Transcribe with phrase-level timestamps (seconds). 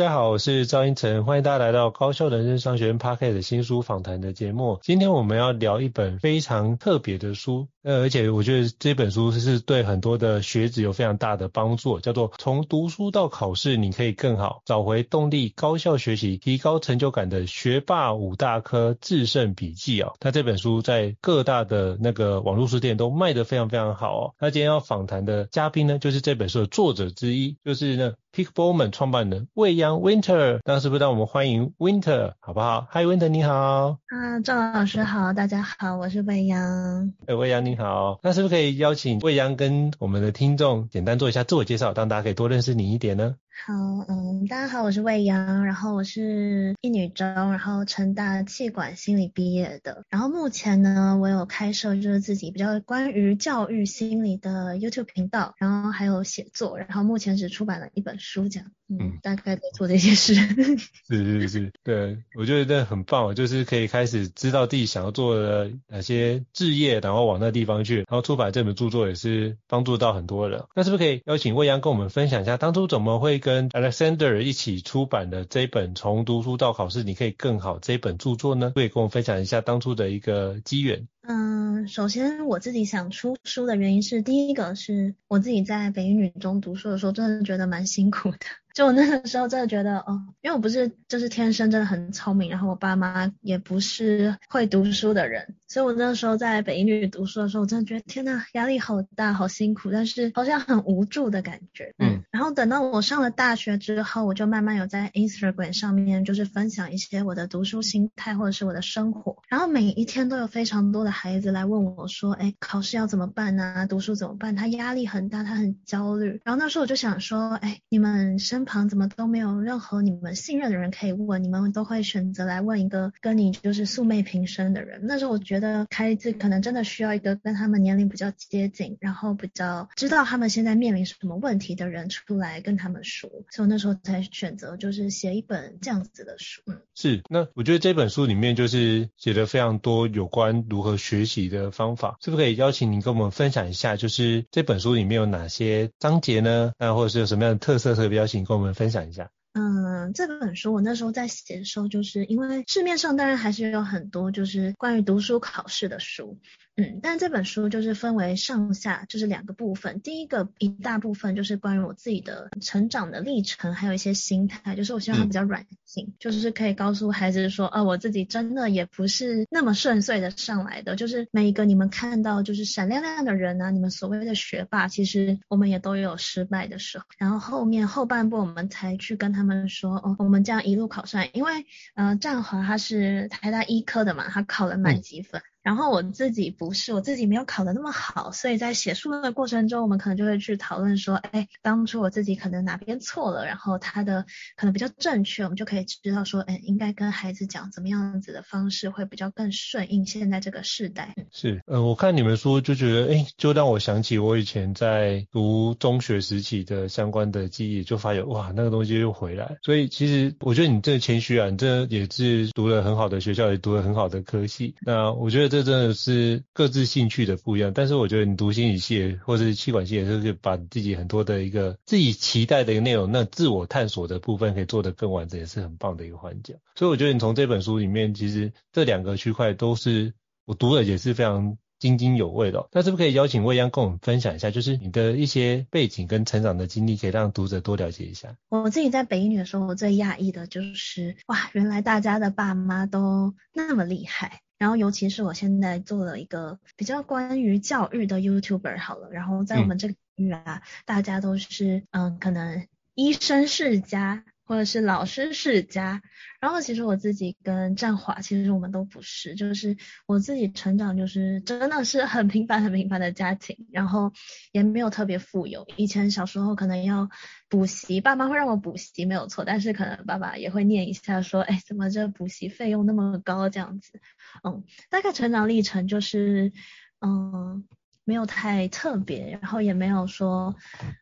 [0.00, 4.78] 大家好，我是赵英成，欢迎大家来到高效人生商学院 Podcast 的新书访谈的节目。
[4.80, 20.12] 今天我们要聊一本非常特别的书，呃，而且我觉得这本书是对很多的学子有非常大的帮助，叫做《从读书到考试，你可以更好，找回动力，高效学习，提高成就感的学霸五大科制胜笔记》哦。
[20.20, 24.34] 那这本书在各大的那个网络书店都卖得非常非常好哦。
[24.38, 28.12] 那今天要访谈的嘉宾呢，就是这本书的作者之一，就是呢。
[28.32, 33.98] Pick Bowman 创办人未央 Winter，那是不是让我们欢迎 Winter 好不好？Hi Winter，你好。
[34.06, 37.12] 啊，赵老师好，大家好，我是未央。
[37.26, 43.36] 哎，未央你你好，那是不是可以邀请未央跟我们的听众简单做一下自我介绍，让大家可以多认识你一点呢？
[43.66, 43.74] 好，
[44.08, 58.70] 嗯，大家好，我是魏阳，然后我是一女中，然后成大气管心理毕业的，然后目前呢，我有开设就是自己比较关于教育心理的 YouTube 频道，然后还有写作，然后目前只出版了一本书这样。
[58.92, 60.34] 嗯，大概在做这些事。
[61.06, 70.64] 是是是，对，我觉得这很棒，就是可以开始知道自己想要做的哪些置业，然后往那地方去，然后出版这本著作也是帮助到很多人。
[70.74, 78.70] 那是不是可以邀请魏阳跟我们分享一下，当初怎么会跟跟 Alexander 一起出版的这一本《从读书到考试，你可以更好》这一本著作呢？
[78.76, 81.08] 可以跟我分享一下当初的一个机缘。
[81.22, 88.38] 嗯，首先我自己想出书的原因是，第一个是我自己在北一女中读书的时候，真的觉得蛮辛苦的。
[88.74, 101.94] 就我那个时候真的觉得，哦，因为我不是就是天生真的很聪明，然后我爸妈也不是会读书的人，所以我那个时候在北一女读书的时候，我真的觉得天呐，压力好大，好辛苦，但是好像很无助的感觉。
[101.98, 102.22] 嗯。
[102.30, 113.86] 然后等到我上了大学之后，我就慢慢有在 Instagram 上面就是分享一些我的读书心态或者是我的生活，然后每一天都有非常多的孩子来问我说，哎，考试要怎么办呢？
[113.88, 114.54] 读书怎么办？
[114.54, 116.40] 他压力很大，他很焦虑。
[116.44, 125.00] 然后那时候我就想说，哎，你们生身旁怎么都没有任何你们信任的人可以问，你们都会选择来问一个跟你就是素昧平生的人。
[125.04, 133.30] 那时候我觉得孩子可能真的需要一个跟他们年龄比较接近，然后比较知道他们现在面临什么问题的人出来跟他们说。
[133.30, 136.60] 所以我那时候才选择就是写一本这样子的书。
[136.66, 137.22] 嗯，是。
[137.30, 146.72] 那我觉得这本书里面就是写了非常多有关如何学习的方法，是不是可以邀请您跟我们分享一下，就是这本书里面有哪些章节呢？
[146.78, 148.49] 那或者是有什么样的特色特别邀请？
[148.50, 149.30] 跟我们分享一下。
[149.52, 156.38] 嗯，这本书我那时候在写的时候，就是因为市面上当然还是有很多就是关于读书考试的书。
[156.76, 160.00] 嗯，但这本书就是分为上下，就是两个部分。
[160.00, 170.96] 第一个一大部分就是关于我自己的成长的历程，还有一些心态，就是我希望它比较软性，嗯、就是可以告诉孩子说，啊，我自己真的也不是那么顺遂的上来的。
[170.96, 177.04] 就是每一个你们看到就是闪亮亮的人啊，你们所谓的学霸，其实我们也都有失败的时候。
[177.18, 185.42] 然后后面后半部我们才去跟他们说，哦，我们这样一路考上来，因为呃，战华他是台大医科的嘛，他考了满级分。
[185.62, 194.24] 然后我自己不是，我自己没有考得那么好，所以在写书的过程中，我们可能就会去讨论说，哎，当初我自己可能哪边错了，然后他的
[194.56, 201.14] 可能比较正确，我们就可以知道说，哎，应该跟孩子讲怎么样子的方式会比较更顺应现在这个时代。
[201.30, 209.58] 是，呃，我看你们书就觉得，哎，就让我想起我以前在读中学时期的相关的记忆，就发现哇，那个东西又回来。
[209.62, 214.74] 所以其实我觉得你这个谦虚啊，你这也是读了很好的学校，也读了很好的科系。
[214.80, 215.49] 那我觉得。
[215.50, 226.58] 这真的是各自兴趣的不一样，但是我觉得你读心理系或者是企管系，也是把自己很多的一个自己期待的一个内容，那自我探索的部分可以做得更完整，也是很棒的一个环节。
[226.76, 230.14] 所以我觉得你从这本书里面，其实这两个区块都是。
[230.46, 232.68] 我读了也是非常津津有味的哦。
[232.72, 238.34] 那是不是可以邀请未央跟我们分享一下，就是你的一些背景跟成长的经历，可以让读者多了解一下？
[238.48, 244.40] 我自己在北一女的时候，我最讶异的就是，哇，原来大家的爸妈都那么厉害。
[244.60, 254.22] 然后，尤其是我现在做了一个比较关于教育的 YouTuber 好了，然后在我们这个领域啊，嗯、大家都是嗯，可能医生世家。
[254.50, 256.02] 或者是老师世家，
[256.40, 259.76] 然后其实我自己跟战华，其实我们都不是，就是
[260.06, 264.12] 我自己成长就是真的是很平凡很平凡的家庭，然后
[264.50, 265.68] 也没有特别富有。
[265.76, 267.08] 以前小时候可能要
[267.48, 274.00] 补习，爸妈会让我补习没有错，但是可能爸爸也会念一下说，哎，怎么这补习费用那么高这样子？
[274.42, 276.52] 嗯，大概成长历程就是，
[277.00, 277.64] 嗯。
[278.10, 280.56] 没有太特别，然后也没有说，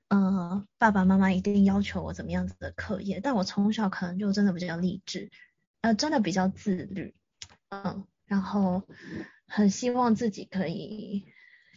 [0.08, 5.30] 呃，爸爸妈妈一定要求我怎么样子的课业，但我从小可能就真的比较励志，
[5.80, 7.14] 呃，真的比较自律，
[7.70, 8.82] 嗯，然后
[9.46, 11.24] 很希望自己可以，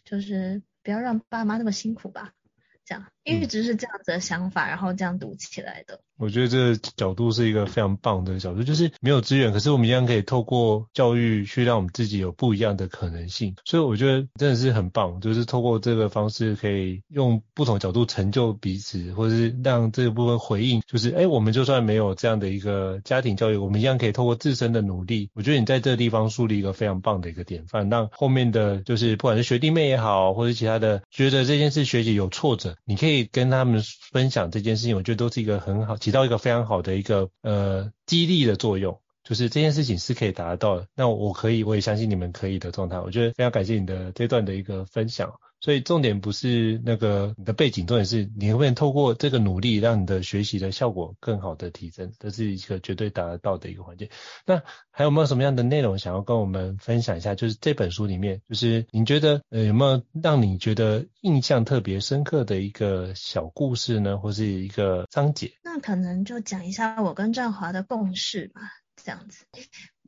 [0.04, 2.34] 就是不要让爸妈那么辛苦吧，
[2.84, 6.00] 这样，一直是这样子的想法，然后这样读起来的。
[6.18, 13.56] 我觉得这个角度是一个非常棒的角度，就是没有资源，可是我们一样可以透过教育去让我们自己有不一样的可能性。
[13.66, 25.32] 所以我觉得真的是很棒，就是透过这个方式可以用不同角度成就彼此，或者是让这个部分回应，就是哎，我们就算没有这样的一个家庭教育，我们一样可以透过自身的努力。
[25.34, 35.98] 我觉得你在这个地方树立一个非常棒的一个典范，让后面的就是不管是学弟妹也好，或者其他的觉得这件事学习有挫折，你可以可以跟他们分享这件事情，我觉得都是一个很好。
[35.98, 40.88] 起到一个非常好的一个呃激励的作用，就是这件事情是可以达到的。
[40.96, 42.98] 那我可以，我也相信你们可以的状态。
[43.02, 45.30] 我觉得非常感谢你的这段的一个分享。
[45.62, 54.10] 所以重点不是那个你的背景，重点是你能不能透过这个努力，让你的学习的效果更好的提升，这是一个绝对达得到的一个环节。
[54.46, 57.36] 那还有没有什么样的内容想要跟我们分享一下？
[57.36, 65.54] 就是这本书里面，就是你觉得呃有没有让你觉得印象特别深刻的一个小故事呢，或是一个章节？
[65.64, 68.62] 那可能就讲一下我跟战华的共识吧，
[68.96, 69.46] 这样子。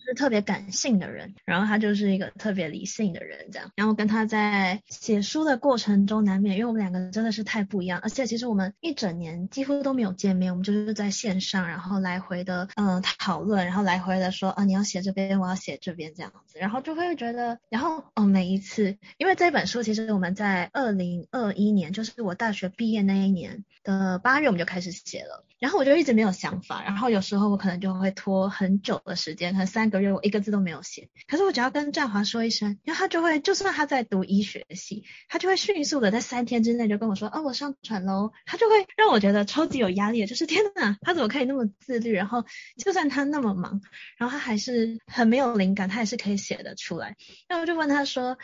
[0.01, 3.71] 是特别感性的人，然后他就是一个特别理性的人，这样。
[3.75, 25.45] 然后跟他在写书的过程中，难免因为我们两个真的是太不一样，而且其实我们一整年几乎都没有见面，我们就是在线上，然后来回的嗯讨论，然后来回的说啊你要写这边，我要写这边这样子，然后就会觉得，然后哦每一次，因为这本书其实我们在二零二一年，就是我大学毕业那一年的八月，我们就开始写了。
[25.59, 31.07] 然后我就一直没有想法，然后有时候我可能就会拖很久的时间，可能三个月我一个字都没有写。
[31.27, 38.33] 可是我只要跟战华说一声，然后他就会，就算他在读医学系，他就会迅速的在三天之内就跟我说，哦，我上传喽。
[38.45, 42.11] 他就会让我觉得超级有压力，就是天哪，他怎么可以那么自律？
[42.11, 42.43] 然后
[42.83, 43.81] 就算他那么忙，
[44.17, 47.15] 然后他还是很没有灵感，他也是可以写得出来。
[47.47, 48.37] 那我就问他说，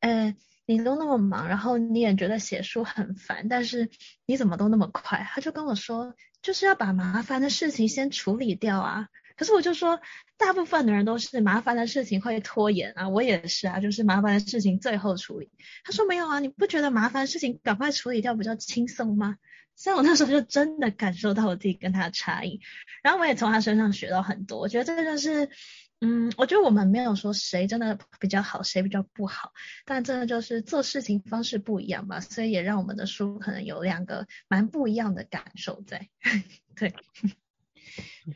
[0.00, 0.34] 呃。
[0.66, 3.90] 你都那么忙，然后你也觉得写书很烦，但是
[4.24, 5.28] 你怎么都那么快？
[5.30, 9.08] 他就跟我说，就是要把麻烦的事情先处理掉啊。
[9.36, 10.00] 可是我就说，
[10.36, 15.50] 大部分的人都是麻烦的事情会拖延啊，我也是啊，就是麻烦的事情最后处理。
[15.84, 19.36] 他说没有啊，你不觉得麻烦的事情赶快处理掉比较轻松吗？
[19.76, 22.60] 所以我那时候就真的感受到我自己跟他的差异，
[23.02, 24.58] 然后我也从他身上学到很多。
[24.58, 25.48] 我觉得这个就是。
[26.00, 29.52] 嗯，我觉得我们没有说谁真的比较好，谁比较不好，
[29.86, 36.10] 但真的就是做事情方式不一样吧，所以也让我们的书可能有两个蛮不一样的感受在。
[36.76, 36.92] 对，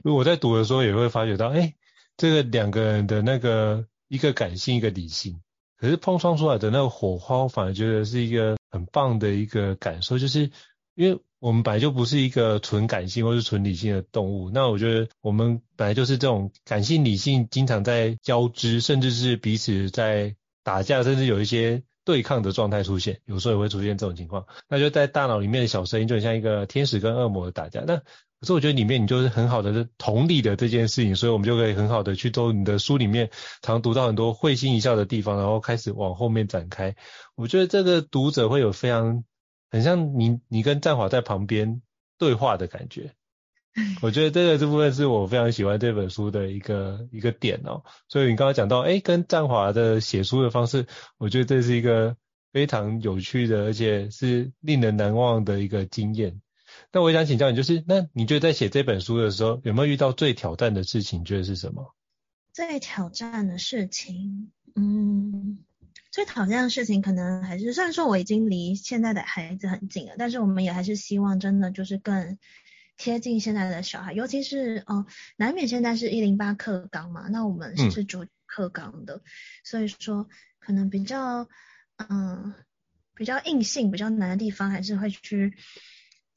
[0.05, 1.75] 我在读的时候也会发觉到，哎，
[2.17, 5.41] 这个两个人的那个一个感性，一个理性，
[5.79, 10.51] 可是碰撞出来的那个火花，我反而觉得是一个很棒的一个感受，就是
[10.95, 11.21] 因为。
[11.41, 24.47] 我们本来就不是一个纯感性或是纯理性的动物，那我觉得我们本来就是这种感性理性经常在交织，甚至是彼此在打架，甚至有一些对抗的状态出现，有时候也会出现这种情况。
[24.69, 27.85] 那就在大脑里面的小声音就很像一个天使跟恶魔的打架。
[27.87, 28.03] 那
[28.41, 33.31] 可是我觉得里面你就是很好的同理的这件事情，所以我们就可以很好的去做你的书里面
[33.63, 36.95] 常读到很多会心一笑的地方，然后开始往后面展开。
[37.35, 39.25] 我觉得这个读者会有非常。
[39.71, 41.83] 很像你，你跟战华在旁边
[42.17, 43.13] 对话的感觉。
[44.01, 47.83] 我觉得这个这部分是我非常喜欢这本书的一个一个点哦。
[48.09, 50.87] 所以你刚刚讲到，哎，跟战华的写书的方式，
[51.19, 52.17] 我觉得这是一个
[52.51, 56.41] 非常有趣的，而且是令人难忘的一个经验。
[56.93, 61.21] 那我想请教你，就是那你觉得在写这本书的时候，有没有遇到最挑战的事情？
[61.21, 61.95] 你觉得是什么？
[62.53, 65.59] 最挑战的事情，嗯。
[66.11, 72.39] 最挑战的事情，可能还是虽然说我已经离现在的孩子很近了，但是我们也还是希望真的就是更
[72.97, 79.21] 贴近现在的小孩，尤其是哦，难免现在是一零八课纲嘛，那我们是主课纲的，
[79.63, 80.29] 所以说
[80.59, 81.47] 可能比较
[81.97, 82.55] 嗯
[83.15, 85.55] 比较硬性、比较难的地方，还是会去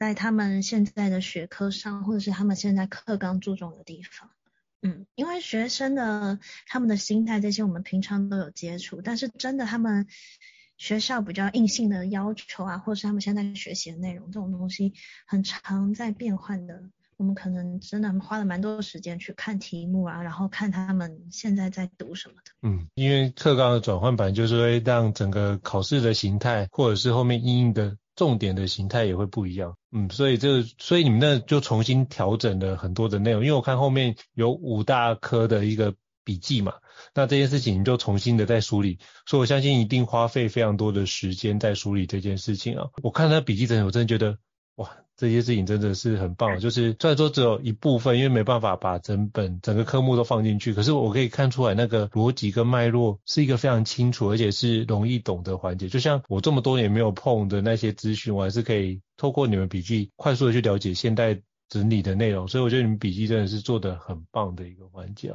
[0.01, 4.31] 在他们现在的学科上，或者是他们现在课纲注重的地方。
[4.81, 10.08] 嗯，因为学生的他们的心态这些，我们平常都有接触，但是真的他们
[10.75, 14.93] 学校比较硬性的要求啊，或者是他们现在学习的内容这种东西，
[15.27, 16.81] 很常在变换的。
[17.17, 22.51] 我们可能真的花了蛮多时间去看题目啊，然后看他们现在在读什么的。
[22.63, 29.77] 嗯，因为课纲的转换版就是会让整个考试的形态，或者是后面因应的重点的形态也会不一样。
[29.91, 33.41] 嗯，所以这，所以你们那就重新调整了很多的内容。
[33.44, 36.74] 因为我看后面有五大科的一个笔记嘛，
[37.13, 42.89] 那这件事情你就重新的再梳理，所以我相信一定花费非常多的时间在梳理这件事情啊。
[43.01, 44.38] 我看他笔记的时候，我真的觉得
[44.75, 44.89] 哇。
[45.22, 55.90] 这些事情真的是很棒，就是虽然说只有一部分，因为没办法把整本整个科目都放进去，可是我可以看出来那个逻辑跟脉络是一个非常清楚，而且是容易懂的环节。
[55.90, 65.32] 就像我这么多年没有碰的那些资讯，我还是可以透过你们笔记快速的去了解现代整理的内容，所以我觉得你们笔记真的是做得很棒的一个环节。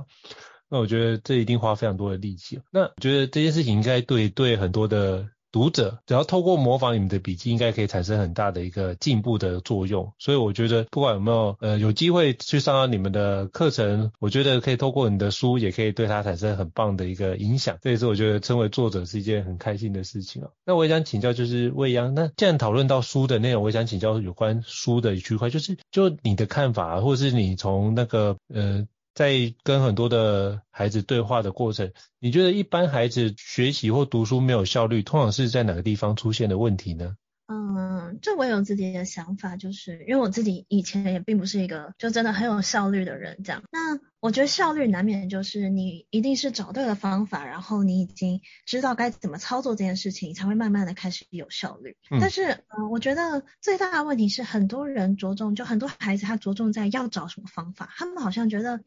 [0.69, 2.59] 那我觉得这一定花非常多的力气。
[2.73, 5.28] 那我觉得这件事情应该对对很多的。
[5.57, 10.13] 读者只要透过模仿你们的笔记，应该可以产生很大的一个进步的作用。
[10.19, 17.79] 所以我觉得，不管有没有呃有机会去上到你们的课程，我觉得可以透过你的书，也可以对他产生很棒的一个影响。
[17.81, 20.51] 这也是我觉得成为作者是一件很开心的事情啊。
[20.67, 28.87] 那我也想请教，就是未央，那既然讨论到书的内容，我也想请教有关书的一区块，就是就你的看法，或者是你从那个呃。
[29.16, 37.16] 在跟很多的孩子对话的过程，你觉得一般孩子学习或读书没有效率，通常是在哪个地方出现的问题呢？
[37.49, 43.62] 嗯，这我有自己的想法，就是因为我自己以前也并不是一个就真的很有效率的人，这样。
[43.73, 51.97] 那我觉得效率难免就是你一定是找对了方法，然后你已经知道该怎么操作这件事情，才会慢慢的开始有效率。
[52.11, 58.80] 嗯、但是，嗯，我觉得最大的问题是很多人着重，就很多孩子他着重在要找什么方法，他们好像觉得。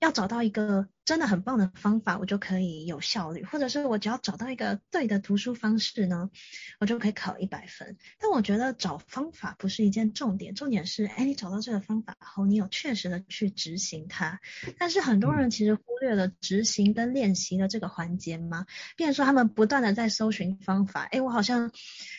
[0.00, 6.30] 要找到一个真的很棒的方法，我就可以有效率，或者是我只要找到一个对的读书方式呢，
[6.80, 7.96] 我就可以考一百分。
[8.18, 14.40] 但我觉得找方法不是一件重点，重点是，哎，你找到这个方法后，你有确实的去执行它。
[14.78, 21.70] 但是很多人其实忽略了执行跟练习的这个环节嘛，变成说他们不断的在搜寻方法，哎，我好像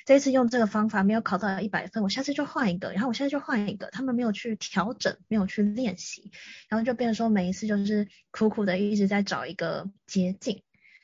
[0.05, 6.31] 这次用这个方法没有考到一百分，我下次就换一个，然后我现在就换一个，他们没有去调整，没有去练习，
[6.69, 8.75] 然后就变成说每一次就是苦苦的。
[8.85, 10.62] 一直在找一个捷径，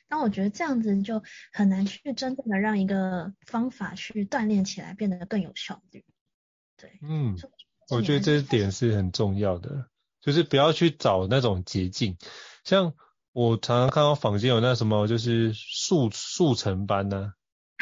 [0.07, 6.05] 那我觉得这样子就很难去真正的让一个方法去锻炼起来，变得更有效率。
[6.77, 7.35] 对，嗯，
[7.89, 9.87] 我觉得这点是很重要的，
[10.21, 12.17] 就是不要去找那种捷径。
[12.63, 12.93] 像
[13.31, 17.33] 我常常看到坊间有那什么，就是速速成班呢、啊，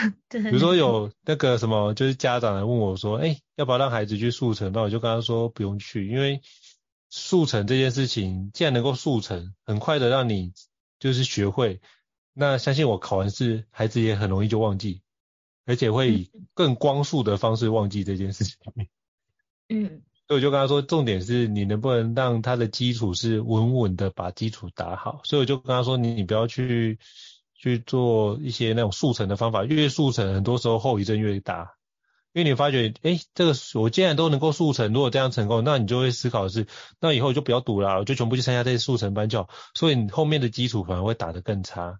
[0.29, 4.82] 对，比如说有那个什么，就是家长来问我说，哎、欸，要不要让孩子去速成那？
[4.82, 6.41] 我就跟他说不用去，因为。
[7.12, 10.53] 速成这件事情，既然能够速成，很快的让你
[11.00, 11.82] 就是学会，
[12.34, 15.01] 那相信我考完试，孩子也很容易就忘记，
[15.65, 18.58] 而且会以更光速的方式忘记这件事情。
[19.70, 25.22] 嗯，所以我就跟他说，重点是你能不能让他的基础是稳稳的把基础打好。
[25.24, 27.00] 所以我就跟他说，你你不要去
[27.59, 31.75] 去做一些那种速成的方法，越速成，很多时候后遗症越大。
[32.31, 36.67] 因为你发觉，哎，这个我既然都能够速成，如果这样成功，那你就会思考的是，
[36.99, 39.49] 那以后就不要读了，我就全部去参加这些速成班就好。
[39.73, 41.99] 所以你后面的基础反而会打得更差。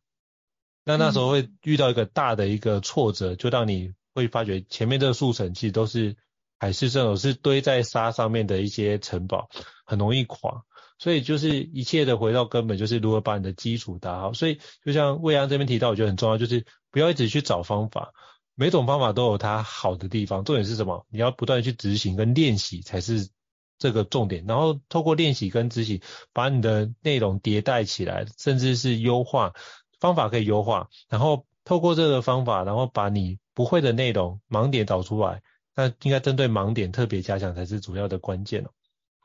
[0.86, 6.16] 那那时候会遇到一个大的一个挫折，就让你会发觉前面这个速成其实都是
[6.60, 9.50] 海市蜃楼，是堆在沙上面的一些城堡，
[9.84, 10.64] 很容易垮。
[11.00, 14.34] 所以就是一切的回到根本，就是如何把你的基础打好。
[14.34, 18.14] 所以就像未央这边提到，我觉得很重要，就是不要一直去找方法。
[18.54, 21.08] 每种方法都有它好的地方，重点是什么？
[21.10, 23.30] 你要不断去执行跟练习才是
[23.78, 24.44] 这个重点。
[24.46, 26.02] 然后透过练习跟执行，
[26.34, 29.54] 把你的内容迭代起来，甚至是优化
[30.02, 30.90] 方法可以优化。
[31.08, 35.42] 然后透过这个方法，然后把你不会的内容盲点找出来，
[35.74, 38.72] 那应该针对盲点特别加强才是主要的关键哦。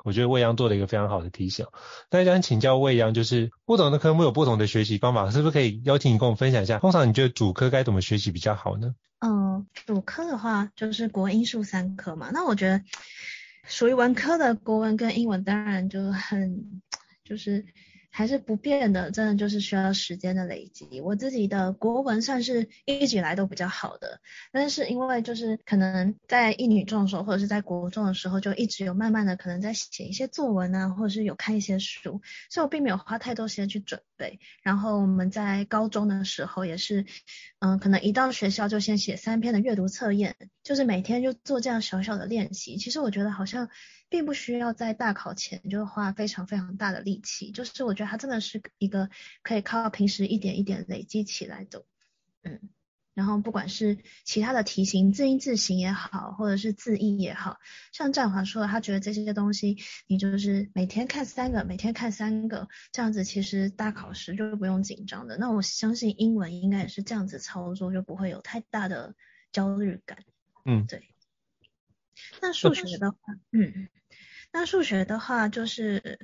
[0.04, 1.66] 我觉得未央做了一个非常好的提醒。
[2.10, 6.78] 大家想请教未央，就是不同的科目有不同的学习方法，是不是可以邀请你跟我们分享一下？
[6.78, 8.94] 通常你觉得主科该怎么学习比较好呢？
[9.18, 12.30] 嗯，主科的话就是国英数三科嘛。
[12.32, 12.84] 那我觉得
[13.66, 16.82] 属于文科的国文跟英文，当然就很
[17.24, 17.64] 就是。
[18.16, 21.00] 还是不变的，真的就是需要时间的累积。
[21.00, 24.20] 我自己的国文算是一直以来都比较好的，
[24.52, 34.38] 但是因为就是可能在一女中的时候，或者是在国中的时候，就一直有慢慢的可能在写一些作文啊，或者是有看一些书，所以我并没有花太多时间去准对。
[34.62, 37.04] 然后我们在高中的时候也是，
[37.58, 42.76] 嗯，可能一到学校就先写三篇的阅读测验，就是每天就做这样小小的练习。
[42.76, 43.68] 其实我觉得好像
[44.08, 49.10] 并不需要在大考前就花非常非常大的力气，就是我觉得它真的是一个
[49.42, 51.84] 可以靠平时一点一点累积起来的，
[52.42, 52.60] 嗯。
[53.14, 57.58] 然后不管是其他的题型，字音字形也好，或者是字义也好，
[57.92, 65.38] 像战华说的，他觉得这些东西，你就是每天看三个，每天看三个，这样子其实大考时就是不用紧张的。
[65.38, 69.14] 那我相信英文应该也是这样子操作，就不会有太大的
[69.52, 70.18] 焦虑感。
[70.64, 71.08] 嗯，对。
[72.42, 73.18] 那数学的话，
[73.52, 73.88] 嗯，
[74.52, 76.18] 那数学的话就是。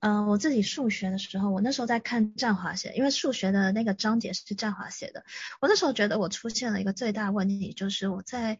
[0.00, 5.24] 嗯、我自己数学的时候，我那时候在看战华写，因为数学的那个章节是战华写的。
[5.60, 8.58] 我那时候觉得我出现了一个最大问题，就是我在。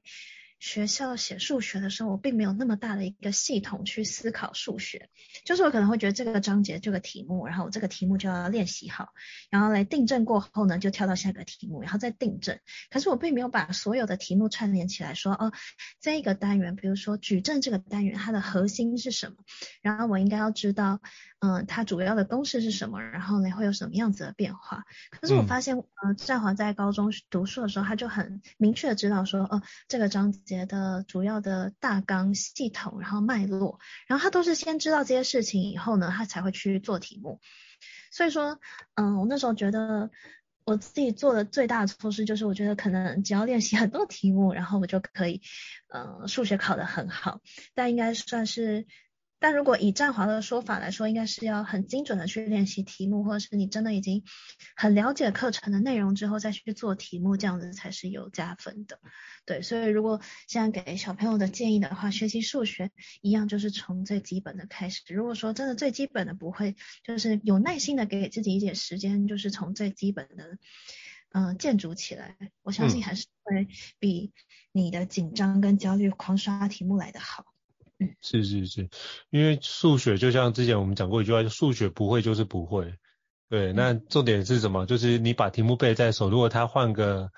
[0.61, 5.09] 学校写数学的时候，我并没有那么大的一个系统去思考数学，
[5.45, 9.09] 就是我可能会觉得这个章节这个题目，然后我这个题目就要练习好，
[9.51, 12.59] 然后来订正过后呢，就跳到下个题目，然后再订正。
[12.91, 15.51] 可是我并没有把所有的题目串联起来说，哦，
[15.99, 19.37] 这一个单元，比如说矩阵这个单元，它的核心是什么？
[19.81, 21.01] 然后我应该要知道，
[21.39, 23.01] 嗯、呃，它主要的公式是什么？
[23.01, 24.85] 然后呢，会有什么样子的变化？
[25.11, 30.57] 可是我发现，嗯、呃，占华在高中读书的时候，他就很明确的知道说，哦，这个章节。
[30.57, 33.79] 节的主要的大纲系统，然后脉络，
[34.09, 37.41] 然后他都是先知道这些事情以后呢，他才会去做题目。
[38.11, 38.59] 所以说，
[38.97, 40.11] 嗯，我那时候觉得
[40.65, 45.41] 我自己做的最大的错失就是，我觉得可能只要练习很多题目，然后我就可以，
[45.95, 47.41] 嗯，数学考得很好，
[47.75, 48.89] 但应该算是。
[49.41, 54.23] 但如果以占华的说法来说，应该是要很精准的去练习题目，或者是你真的已经
[54.77, 59.01] 很了解课程的内容之后再去做题目，这样子才是有加分的。
[59.47, 62.91] 对，所以如果现在给小朋友的建议的话，学习数学
[63.23, 65.03] 一样就是从最基本的开始。
[65.09, 70.59] 如果说真的最基本的不会，就是有耐心的给自己一点时间，就是从最基本的
[71.33, 73.69] 嗯、呃、建筑起来，我相信还是会
[73.99, 74.33] 比
[74.71, 77.50] 你的紧张跟焦虑狂刷题目来的好。
[78.23, 78.89] 是是是，
[79.31, 82.95] 因为数学就像之前我们讲过一句话，就数学不会就是不会。
[83.49, 84.87] 对，那重点是什么？
[84.87, 87.31] 就是你把题目背在手，如果他换个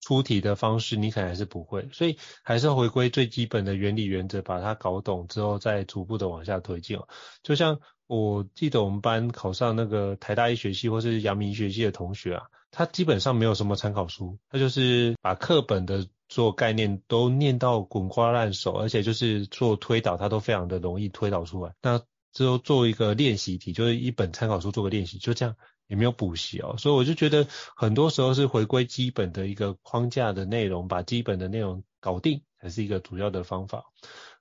[0.00, 1.88] 出题的方式，你可能还是不会。
[1.92, 6.98] 所以还是要回归最基本的原理原则，把它搞懂之后，再逐步的往下推进。
[7.42, 16.06] 就像我记得我们班考上那个台大医学系或是阳明医学系的同学啊，他基本上没有什么参考书，他就是把课本的。
[16.30, 21.74] 做概念都念到滚瓜烂熟，而且就是做推导，它都非常的容易推导出来。
[21.82, 22.00] 那
[22.32, 25.56] 之后做一个练习题，就是一本参考书做个练习，就这样
[25.88, 26.76] 也没有补习哦。
[26.78, 33.86] 所以我就觉得很多时候是回归基本的一个框架的内容，把基本的内容搞定才是一个主要的方法。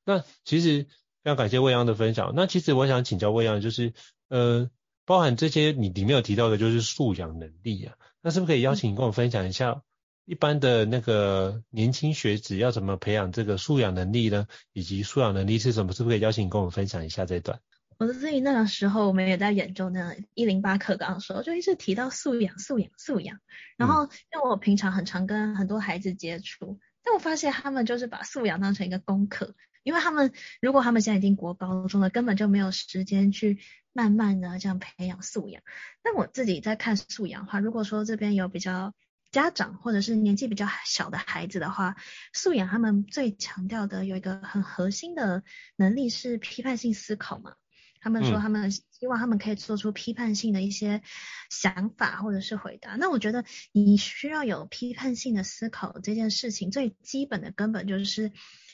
[0.05, 0.83] 那其实
[1.23, 2.33] 非常感谢未央的分享。
[2.35, 3.93] 那其实我想请教未央，就是
[4.29, 4.69] 呃，
[5.05, 9.81] 包含这些你里面有提到的，就是素养能力啊，那是不是可以邀请你跟我分享一下？
[10.29, 14.45] 一般的那个年轻学子要怎么培养这个素养能力呢？
[14.73, 15.91] 以及素养能力是什么？
[15.91, 17.59] 是不是可以邀请你跟我们分享一下这段？
[17.97, 23.39] 我自己那个时候，我们也在研究那一零八课纲的时候，就一直提到素养、素养、素养。
[23.75, 33.57] 然后，因为我平常很常跟很多孩子接触，嗯、但我发现他们就是把素养当成一个功课，因为他们如果他们现在已经国高中了，根本就没有时间去
[33.93, 35.63] 慢慢的这样培养素养。
[36.03, 38.93] 那我自己在看素养的话，如果说这边有比较。
[39.31, 41.95] 家长或者是年纪比较小的孩子的话，
[42.33, 45.43] 素养他们最强调的有一个很核心的
[45.75, 47.53] 能力是批判性思考嘛。
[48.01, 51.03] 他们说他们希望他们可以做出批判性的一些
[51.49, 52.95] 想法或者是回答。
[52.95, 58.31] 那我觉得你需要有批判性的思考这件事情，最基本的根本就是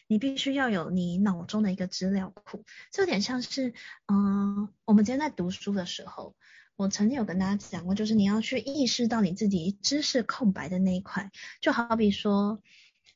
[0.08, 2.64] 你必须要有你脑中的一个资料库。
[2.92, 3.74] 这有点像是，
[4.06, 6.36] 嗯、呃，我们今天在读书的时候。
[6.78, 12.62] 我曾经有跟大家讲过，就是你要去意识到你自己知识空白的那一块，就好比说，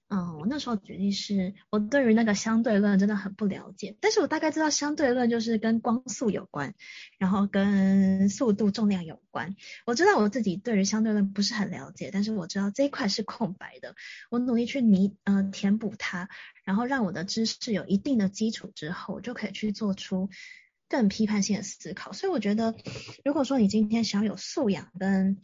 [0.07, 6.73] 嗯，我那时候举例是，我对于那个相对论真的很不了解，但是我大概知道相对论就是跟光速有关，
[7.17, 9.55] 然后跟速度、重量有关。
[9.85, 13.93] 我知道我自己对于相对论不是很了解，但是我知道这一块是空白的，
[14.31, 16.29] 我努力去弥，嗯、填补它，
[16.63, 20.29] 然后让我的知识有一定的基础之后，我就可以去做出。
[20.89, 22.75] 更批判性的思考，所以我觉得，
[23.23, 25.39] 如果说你今天想要有素养跟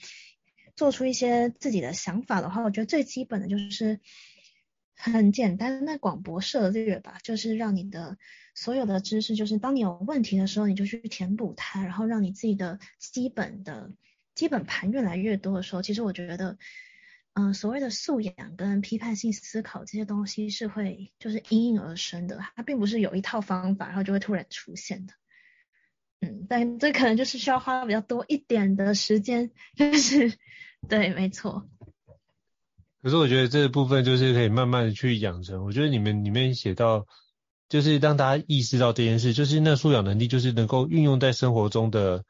[0.75, 3.99] 做出一些自己的想法的话，我觉得最基本的就是
[4.95, 8.17] 很简单的广博涉略吧，就是让你的
[8.55, 13.93] 所有的知识，就是当你有问题的时候，你就去填补它，然后让你自己的基本的
[14.33, 16.57] 基本盘越来越多的时候，其实我觉得，
[17.33, 25.13] 嗯、所谓的素养跟批判性思考这些东西是会就是应运而生的，它并不是有一套方法然后就会突然出现的。
[26.25, 30.33] 嗯，但这可能就是需要花比较多一点的时间， 就是
[30.89, 31.67] 对，没错。
[33.01, 35.63] 可是我觉得这个部分就是可以慢慢的去养成。
[35.63, 37.05] 我觉得你们里面写到，
[37.69, 42.23] 就是让大家意识到这件事，就是那素养能力就是能够运用在生活中的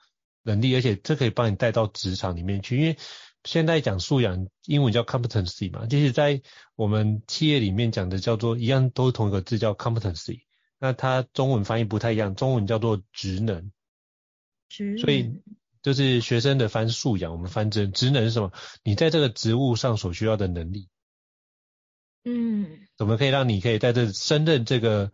[0.44, 2.78] 能力，而且这可以帮你带到职场里面去。
[2.78, 2.98] 因为
[3.46, 6.42] 现在讲素养，英文叫 competency 嘛，就是在
[6.76, 10.42] 我们企业里面讲的叫做一样，都是同一个字叫 competency。
[10.78, 13.72] 那它中文翻译不太一样，中文叫做职能。
[14.98, 15.32] 所以。
[15.86, 18.52] 就是学生的翻素养，我们翻职职能是什么？
[18.84, 20.88] 你在这个职务上所需要的能力，
[22.26, 25.12] 嗯，怎么可以让你可以在这胜任这个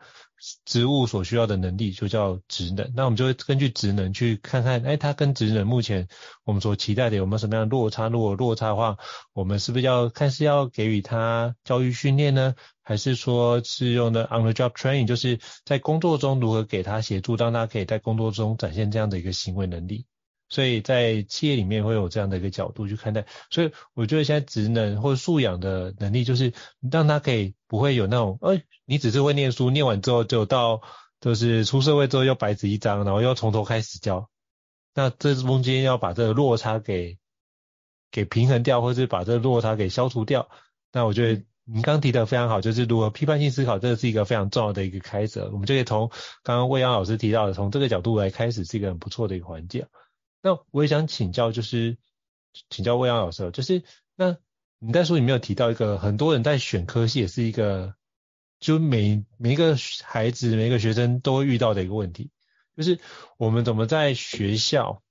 [0.64, 2.90] 职务所需要的能力，就叫职能。
[2.96, 6.08] 那我们就会根据职能去看看，哎，它跟职能目前
[6.46, 8.08] 我们所期待的有没有什么样的落差？
[8.08, 8.98] 如果落差的话，
[9.34, 20.06] 我们是不是要看是要给予他教育训练呢，还是说是用的 on the job training，就是在工作中如何给他协助，让他可以在工作中展现这样的一个行为能力？
[20.52, 26.52] 所以在企业里面会有这样的一个角度去看待，所以我觉得现在职能或素养的能力，就是
[26.92, 30.82] 让他可以不会有那种，哎，你只是会念书，念完之后就到
[31.22, 34.30] 就是出社会之后又白纸一张，然后又从头开始教，
[34.94, 37.18] 那这中间要把这个落差给
[38.12, 40.50] 给平衡掉，或是把这个落差给消除掉。
[40.92, 45.40] 那我觉得您刚提的非常好，就是如何批判性思考，这是一个非常重要的一个开始。
[45.40, 46.10] 我们就可以从
[46.44, 49.88] 刚刚魏央老师提到的，从这个角度来开始，是一个很不错的一个环节。
[50.44, 51.98] 那我也想请教，就是
[52.70, 53.84] 请教未央老师，就是
[54.16, 54.38] 那
[54.80, 57.96] 你在书里面有提到一个，很多人在选科系也是一个，
[58.60, 62.32] 就每每一个孩子每一个学生都会遇到的一个问题，
[62.76, 63.00] 就是
[63.38, 65.04] 我们怎么在学校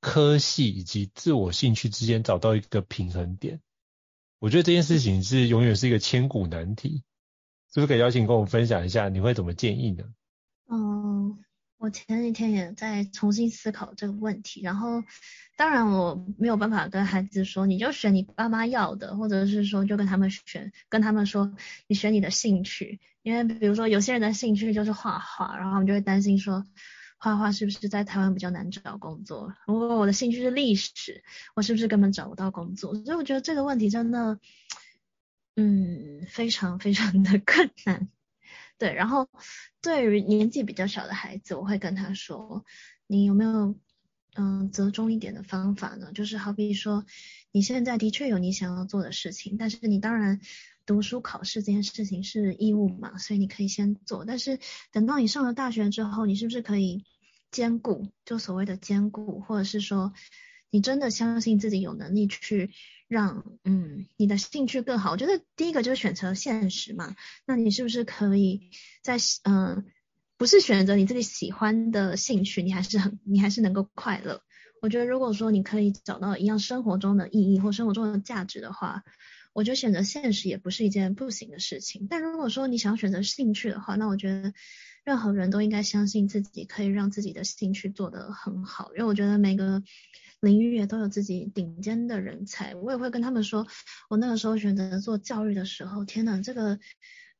[0.00, 3.60] 科系以及自我兴趣之间找到一个平衡点？
[4.38, 7.02] 我觉得这件事情是永远是一个千古难题，
[7.72, 10.04] 是不是可以邀请跟我们分享一下，你会怎么建议呢？
[10.70, 11.42] 嗯。
[11.78, 15.04] 我前几天也在重新思考这个问题，然后
[15.56, 21.54] 当然我没有办法跟孩子说，你就选你爸妈要的，或者是说就跟他们选，跟他们说
[21.86, 26.64] 你选你的兴趣，因为比如说有些人的兴趣就是画画，然后我们就会担心说
[27.18, 29.54] 画画是不是在台湾比较难找工作？
[29.66, 31.22] 如果我的兴趣是历史，
[31.54, 32.94] 我是不是根本找不到工作？
[33.04, 34.40] 所以我觉得这个问题真的，
[35.56, 38.08] 嗯，非常非常的 困难。
[38.78, 39.28] 对，然后
[39.80, 42.64] 对于年纪比较小的孩子，我会跟他说，
[43.06, 43.74] 你有没有
[44.34, 46.12] 嗯折中一点的方法呢？
[46.12, 47.04] 就是好比说，
[47.52, 50.40] 你现在的确有你想要做的事情，但是你当然
[50.84, 54.24] 读书考试这件事情是义务嘛，所以你可以先做。
[54.24, 54.58] 但是
[54.92, 57.04] 等到你上了大学之后，你是不是可以
[57.50, 58.08] 兼顾？
[58.24, 60.12] 就所谓的兼顾，或者是说，
[60.76, 62.70] 你真的相信自己有能力去。
[63.08, 67.14] 让嗯你的兴趣更好，我觉得第一个就是选择现实嘛。
[67.46, 68.68] 那你是不是可以
[69.00, 69.84] 在嗯
[70.36, 74.42] 不是选择你自己喜欢的兴趣，你还是很你还是能够快乐？
[74.82, 79.04] 我觉得如果说你可以找到一样生活中的意义或生活中的价值的话，
[79.52, 82.08] 我觉得选择现实也不是一件不行的事情。
[82.10, 84.52] 但如果说你想选择兴趣的话，那我觉得
[85.04, 89.84] 任何人都应该相信自己可以让自己的兴趣做得很好，因为我觉得每个。
[90.40, 93.66] 领域也都有自己顶尖的人才，我也会跟他们说，
[94.08, 96.78] 我那个时候选择做教育的时候，天呐，这个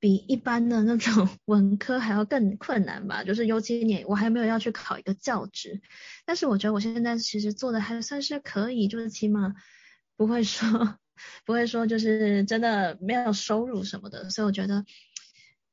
[0.00, 3.22] 比一般的那种 文科还要更困难吧？
[3.22, 5.80] 就是尤其你我还没有要去考一个教职，
[6.24, 9.54] 但是我觉得我现在其实做的还算是可以，就是起码
[10.16, 10.98] 不会说
[11.44, 14.84] 不会说就是真的没有收入什么的，所以我觉得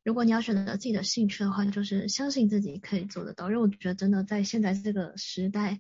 [0.04, 5.80] 如果你要选择自己的兴趣的话，就是相信自己可以做得到，因为我觉得真的在现在这个时代。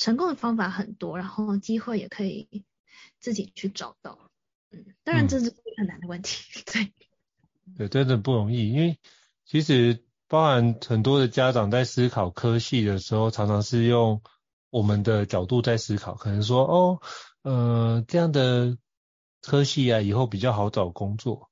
[0.00, 2.64] 成功的方法很多，然后机会也可以
[3.20, 4.18] 自己去找到。
[4.70, 6.42] 嗯，当然这是很难的问题。
[6.56, 6.92] 嗯、 对，
[7.76, 8.98] 对，真的不容易，因为
[9.44, 14.22] 其实包含很多的家长在思考科系的时候，常常是用
[14.70, 17.02] 我们的角度在思考，可能说哦，
[17.42, 18.78] 呃，这样的
[19.42, 21.50] 科系啊，以后比较好找工作。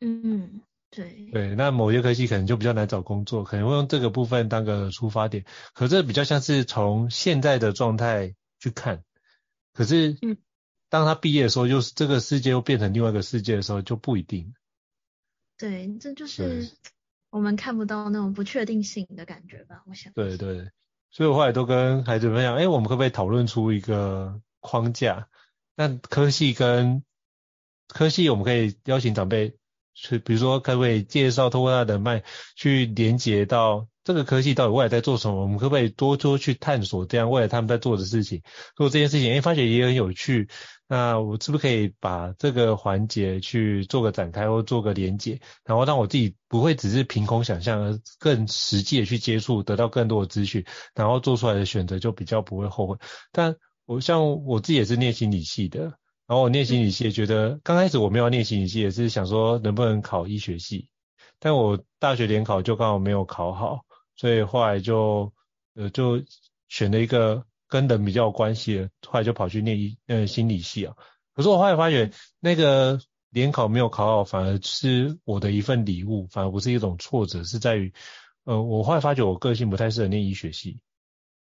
[0.00, 0.62] 嗯。
[0.98, 5.44] 对对，那某些科系可能就比较难找工作，可能会用这个部分当个出发点。
[5.72, 9.04] 可这比较像是从现在的状态去看，
[9.72, 10.36] 可是，嗯，
[10.88, 14.52] 当他毕业的时候，又是这个世界又变成另外一个世界的时候，就不一定。
[15.56, 16.68] 对，这就是
[17.30, 19.84] 我们看不到那种不确定性的感觉吧？
[19.86, 20.12] 我想。
[20.14, 20.68] 对对，
[21.12, 25.28] 所以我后来都跟孩子分享，哎，我们可不可以讨论出一个框架？
[25.76, 27.04] 那科系跟
[27.86, 29.56] 科系，我们可以邀请长辈。
[30.00, 32.22] 是，比如说，可不可以介绍，通过他的脉
[32.54, 35.42] 去连接到这个科技到底未来在做什么？
[35.42, 38.40] 我们可不可以多多去探索这样未来他们在做的事情？
[38.76, 40.48] 做这件事情，哎，发觉也很有趣。
[40.86, 52.96] 那我是不是可以把这个环节去做个展开或做个连接，然后让我自己不会只是凭空想象，而更实际的去接触，得到更多的资讯，然后做出来的选择就比较不会后悔。
[53.32, 55.94] 但我像我自己也是念心理系的，
[56.28, 60.88] 然后我念心理系也觉得刚开始我没有念心理系，也是想说能不能考医学系，
[61.40, 65.32] 但我大学联考就刚好没有考好，所以后来就
[65.74, 66.22] 呃就
[66.68, 67.44] 选了一个。
[67.70, 70.94] 跟人比较有关系的，后来就跑去念医呃心理系啊。
[71.34, 72.10] 可是我后来发觉，
[72.40, 77.92] 那个联考没有考好，反而是我的一份礼物，反而不是一种挫折，是在于
[78.44, 80.80] 呃我后来发觉我个性不太适合念医学系。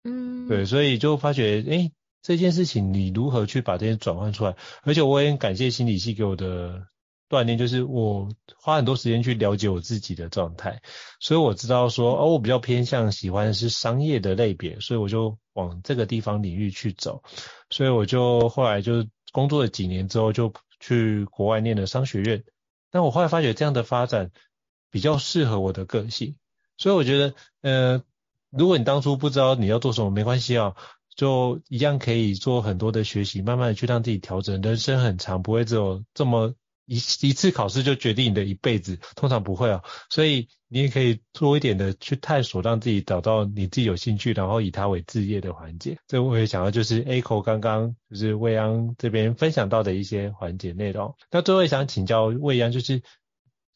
[0.04, 1.90] 嗯，对，所以就发觉，哎，
[2.22, 4.56] 这件事情你如何去把这些转换出来？
[4.82, 6.87] 而且我也很感谢心理系给我的。
[7.28, 10.82] 锻炼就是我花很多时间去了解我自己的状态，
[11.18, 17.22] 所以我知道说，哦，我比较偏向喜欢的是商业的类别，所以我就往这个地方领域去走，
[17.70, 22.44] 所以我就后来就工作了几年之后，就去国外念了商学院。
[22.90, 24.30] 但我后来发觉这样的发展
[24.90, 26.37] 比较适合我的个性，
[26.76, 28.02] 所以我觉得，呃，
[28.50, 30.76] 如果你当初不知道你要做什么，没关系啊，
[31.16, 34.61] 就一样可以做很多的学习，慢慢的去让自己调整。
[34.61, 36.55] 人生很长，不会只有这么。
[36.85, 45.96] 一一次考试就决定你的一辈子，通常不会啊，所以你也可以多一点的去探索，让自己找到你自己有兴趣，然后以它为志业的环节。
[46.09, 51.14] 这我也想到就是 Echo 刚刚就是未央这边分享到的一些环节内容。
[51.31, 53.01] 那最后也想请教未央，就是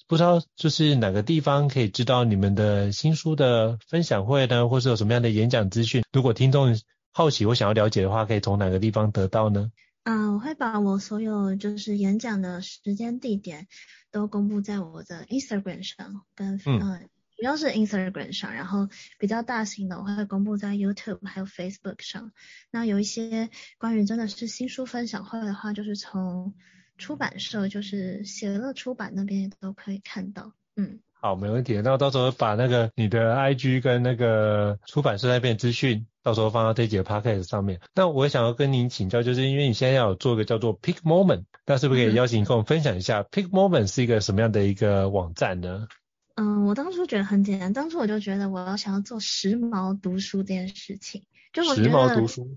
[0.08, 6.02] 不知道就是哪个地方可以知道你们的新书的分享会呢，或是有什么样的演讲资讯？
[6.12, 6.76] 如果听众
[7.16, 9.72] 好奇或想要了解的话，可以从哪个地方得到呢？
[10.04, 13.68] 嗯，我会把我所有就是演讲的时间地点
[14.10, 17.00] 都公布在我的 Instagram 上，跟嗯、呃、
[17.34, 22.32] 主要是 Instagram 上，然后比较大型的我会公布在 YouTube 还有 Facebook 上。
[22.70, 23.48] 那有一些
[23.78, 26.54] 关于真的是新书分享会的话，就是从
[26.98, 30.52] 出版社，就是写乐出版那边也都可以看到。
[30.76, 31.00] 嗯。
[31.18, 31.80] 好，没问题。
[31.82, 37.80] 那到时候把那个你的 IG 跟那个出版社那边资讯，到时候放到这几个 Podcast 上面。
[37.94, 45.88] 那我想要跟您请教，就是因为你现在要做一个叫做 Pick Moment，那是不是可以邀请你跟我们分享一下 Pick Moment 是一个什么样的一个网站呢？
[46.36, 52.56] 嗯，我当初觉得很简单，当初我就觉得我要想要做时髦读书这件事情，就我觉得时髦读书，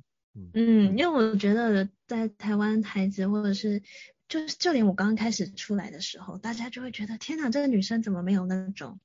[0.54, 3.82] 嗯，因为我觉得在台湾孩子或者是。
[4.30, 9.00] 就是就连我刚刚开始出来的时候，大家就会觉得天哪，这个女生怎么没有那种？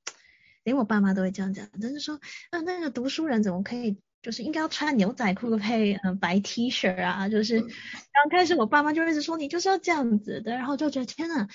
[0.63, 7.27] 连我爸妈都会这样讲，就是说，那那个读书人怎么可以，就是应该要穿牛仔裤配嗯白 T 恤啊？
[7.27, 7.59] 就是
[8.13, 11.47] 刚开始我爸妈就一直说你就是要这样子的，然后就觉得天哪，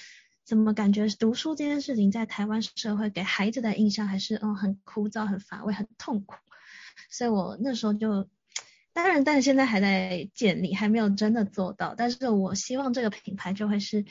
[0.44, 6.34] 怎么感觉读书这件事情在台湾社会给孩子的印象还是嗯很枯燥、很乏味、很痛苦，
[7.08, 8.28] 所以我那时候就。
[8.92, 11.94] 当然，但是现在还在建立，还没有真的做到。
[11.94, 14.04] 但是我希望这个品牌就会是，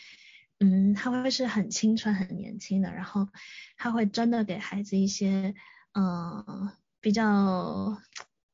[0.60, 3.28] 嗯，它会是很青春、很年轻的，然后
[3.78, 5.54] 它会真的给孩子一些，
[5.94, 8.02] 嗯、比较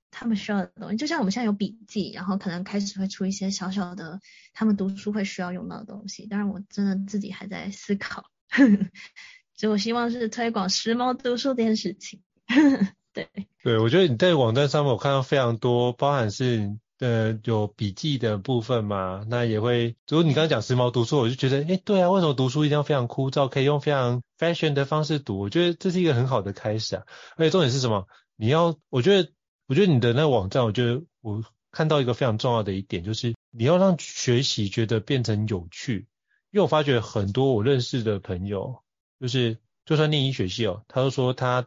[0.10, 0.98] 他们需要的东西。
[0.98, 4.20] 就像我们现在有笔记，然后可能开始会出一些小小的
[4.54, 6.26] 他们读书会需要用到的东西。
[6.26, 8.32] 当然，我真的自己还在思考，
[9.56, 12.22] 所以我希望是推广时髦读书这件事情。
[13.16, 13.30] 对，
[13.64, 25.40] 对，我觉得你在网站上面我看到非常多，包含是呃有笔记的部分嘛，那也会，如果你刚刚讲时髦读书，我就觉得，哎，对啊，为什么读书一定要非常枯燥，可以用非常 fashion 的方式读？
[25.40, 27.04] 我觉得这是一个很好的开始啊。
[27.38, 28.06] 而且重点是什么？
[28.36, 29.32] 你要，我觉得，
[29.66, 36.08] 我觉得你的那个网站，我觉得我看到一个非常重要的一点，就是你要让学习觉得变成有趣。
[36.52, 38.84] 因为我发觉很多我认识的朋友，
[39.22, 41.66] 就是就算念医学系哦，他都说他。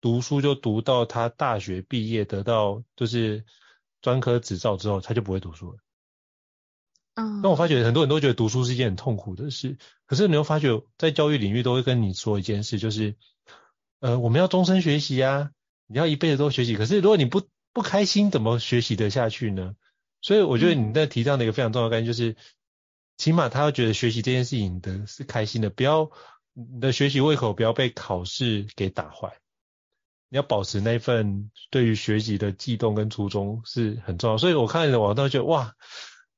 [0.00, 3.44] 读书就读到他大学毕业，得到就是
[4.00, 5.78] 专科执照之后，他就不会读书了。
[7.14, 13.16] 嗯，那我发觉很多人都觉得读书是一件很痛苦的事，可是你会发觉，在教育领域都会跟你说一件事，就是
[13.98, 15.50] 呃，我们要终身学习啊，
[15.86, 16.76] 你要一辈子都学习。
[16.76, 19.74] 可是如果你不不开心，怎么学习得下去呢？
[20.22, 22.36] 所以我觉得你在提倡的一个非常重要的概念，就是
[23.16, 26.10] 起码他要觉得学习这件事情的是开心的，不要
[26.52, 29.38] 你的学习胃口不要被考试给打坏。
[30.32, 35.74] 你要保持那份对于学习的悸动跟初衷是很重要，所以我看你的网站觉得哇，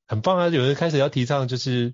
[0.07, 0.49] 很棒啊！
[0.49, 1.93] 有人开始要提倡就是，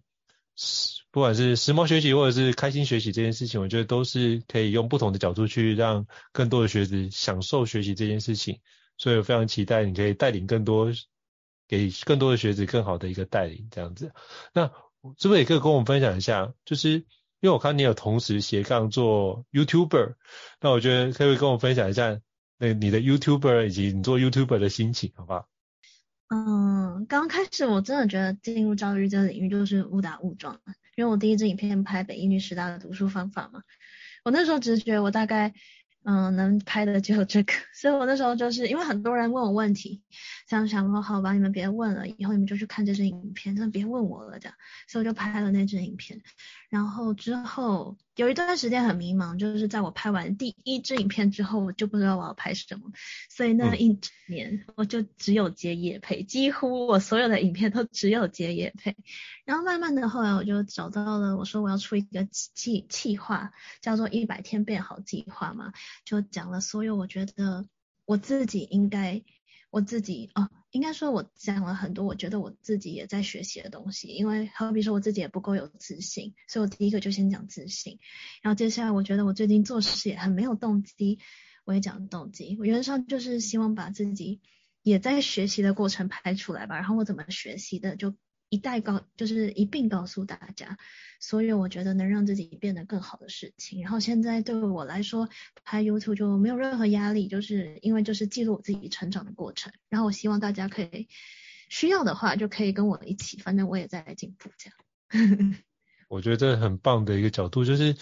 [1.12, 8.62] 不管是时髦学习或者是开心学习这件事情，我觉得都是可以用不同的角度去让更多的学子享受学习这件事情。
[8.98, 10.94] 所以我非常期待你可以带领更多，
[11.68, 14.14] 给更多的学子更好的一个带领这样子。
[14.54, 14.72] 那
[15.18, 17.06] 是不是也可以跟我们分享一下，就是？
[17.42, 20.16] 因为我看你有同时斜杠做 YouTuber，
[20.62, 22.20] 那我觉得可以跟我分享一下
[22.58, 25.48] 那你的 YouTuber 以及你做 YouTuber 的心情，好不好？
[26.30, 30.60] 嗯，刚开始我真的觉得进入教育这个领域就是误打误撞，
[30.96, 33.64] 因为我第一支影片拍北一女师大的读书方法嘛，
[34.24, 35.54] 我那时候只是觉得我大概。
[36.04, 40.02] 嗯，能拍的就有这个， 所以我那时候就是因为很多人问我问题，
[40.48, 44.56] 想想说好吧，你们别问了，以后你们就去看这支影片，真的别问我了这样，
[44.88, 46.22] 所以我就拍了那支影片，
[46.70, 47.98] 然后之后。
[48.20, 52.92] 有一段时间很迷茫，就是在我拍完第一支影片之后，我就不知道我要拍什么，
[53.30, 58.98] 所以那一年我就只有接夜配，几乎我所有的影片都只有接夜配。
[59.46, 65.72] 然后慢慢的后来我就找到了，我说我要出一个计计划，叫做一百天变好计划嘛，
[66.04, 67.66] 就讲了所有我觉得
[68.04, 69.24] 我自己应该。
[69.70, 74.08] 我自己哦，应该说，我讲了很多，我觉得我自己也在学习的东西。
[74.08, 78.00] 因为好比说，我自己也不够有自信，所以我第一个就先讲自信。
[78.42, 81.20] 然后接下来，我觉得我最近做事也很没有动机，
[81.66, 82.56] 我也讲动机。
[82.60, 84.42] 我原则上就是希望把自己
[84.82, 86.76] 也在学习的过程拍出来吧。
[86.76, 88.16] 然后我怎么学习的，就。
[88.50, 90.78] 一代告就是一并告诉大家，
[91.20, 93.82] 所有我觉得能让自己变得更好的事情。
[93.84, 95.30] 然后现在对我来说，
[95.64, 99.72] 拍 YouTube 就没有任何压力，就是因为就是记录我自己成长的过程。
[99.88, 101.08] 然后我希望大家可以
[101.70, 105.56] 需要的话，就可以跟我一起，反正我也在进步这样。
[106.10, 107.96] 我觉得这很棒的一个角度，就是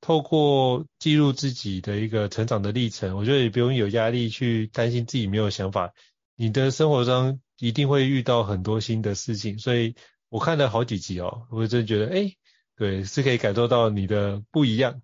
[0.00, 5.94] 透过记录自己的一个成长的历程，我觉得也不用有压力去担心自己没有想法。
[6.34, 7.40] 你的生活中。
[7.58, 9.94] 一定会遇到很多新的事情，所以
[10.28, 12.32] 我看了好几集哦，我真的觉得，哎，
[12.76, 15.02] 对，是可以感受到你的不一样。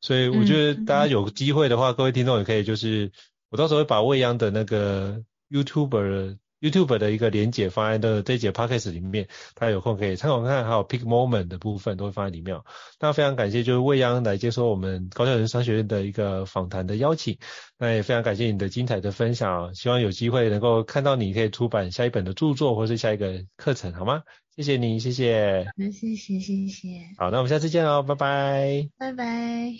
[0.00, 3.12] 所以我觉得大家有机会的话，嗯、各位听众也可以，就是
[3.48, 6.38] 我到时候会把未央的那个 YouTuber。
[6.60, 12.56] YouTube 的一个连结放在的这一节 Podcast 里面，大家有空可以参考看，还有 Pick Moment 的部分都会放在里面。
[13.00, 17.38] 那非常感谢就是未央来接受我们高校人生商学院的一个访谈的邀请，
[17.78, 24.22] 那也非常感谢你的精彩的分享，希望有机会能够看到你可以出版下一本的著作或是下一个课程，好吗？
[24.56, 25.66] 谢谢你，谢谢。
[25.78, 26.88] 谢谢谢谢。
[27.16, 28.88] 好，那我们下次见喽，拜拜。
[28.98, 29.72] 拜拜。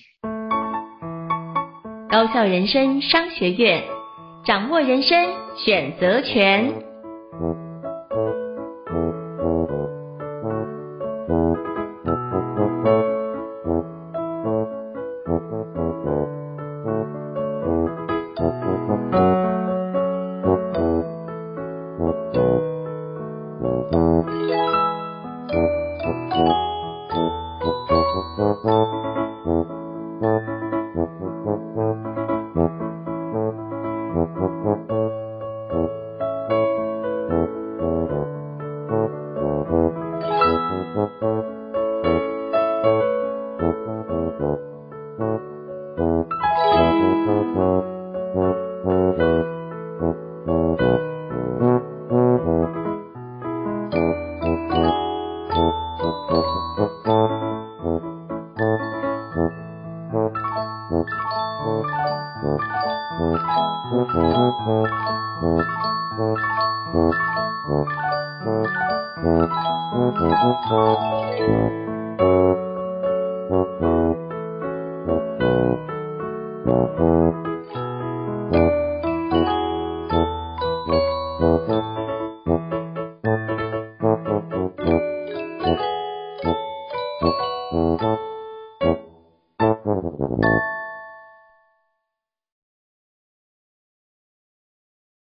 [2.11, 4.00] 高校人生商学院。
[4.45, 6.73] 掌握人生选择权。